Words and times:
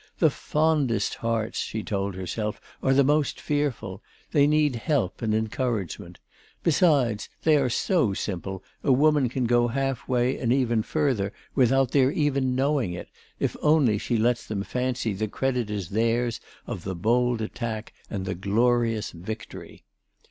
"The 0.17 0.31
fondest 0.31 1.13
hearts," 1.13 1.59
she 1.59 1.83
told 1.83 2.15
herself, 2.15 2.59
"are 2.81 2.91
the 2.91 3.03
most 3.03 3.39
fearful; 3.39 4.01
they 4.31 4.47
need 4.47 4.75
help 4.75 5.21
and 5.21 5.31
encouragement. 5.35 6.17
Besides, 6.63 7.29
they 7.43 7.55
are 7.57 7.69
so 7.69 8.15
simple 8.15 8.63
a 8.83 8.91
woman 8.91 9.29
can 9.29 9.45
go 9.45 9.67
half 9.67 10.07
way 10.07 10.39
and 10.39 10.51
even 10.51 10.81
further 10.81 11.31
without 11.53 11.91
their 11.91 12.09
even 12.09 12.55
knowing 12.55 12.93
it, 12.93 13.09
if 13.39 13.55
only 13.61 13.99
she 13.99 14.17
lets 14.17 14.43
them 14.43 14.63
fancy 14.63 15.13
the 15.13 15.27
credit 15.27 15.69
is 15.69 15.89
theirs 15.89 16.39
of 16.65 16.83
the 16.83 16.95
bold 16.95 17.39
attack 17.39 17.93
and 18.09 18.25
the 18.25 18.33
glorious 18.33 19.11
victory." 19.11 19.83